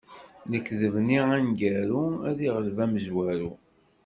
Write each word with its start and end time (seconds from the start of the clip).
Lekdeb-nni 0.51 1.19
aneggaru 1.33 2.03
ad 2.29 2.37
iɣleb 2.47 2.77
amezwaru. 2.85 3.51